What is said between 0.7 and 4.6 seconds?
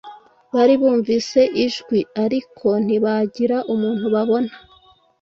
bumvise ijwi l ariko ntibagira umuntu babona